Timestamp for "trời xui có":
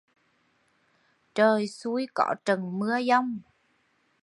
1.35-2.35